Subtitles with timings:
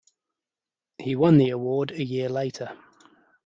[0.97, 2.75] He won the award a year later.